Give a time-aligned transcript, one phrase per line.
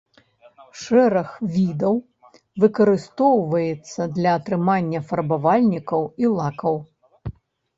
[0.83, 1.95] Шэраг відаў
[2.63, 6.75] выкарыстоўваецца для атрымання фарбавальнікаў і лакаў.